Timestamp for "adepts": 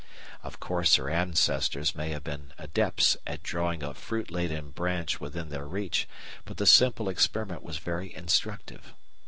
2.57-3.17